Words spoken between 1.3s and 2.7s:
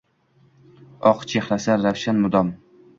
chehrasi ravshan mudom.